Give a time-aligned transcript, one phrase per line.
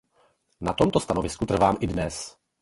[0.61, 2.35] Na tomto stanovisku trvám i dnes.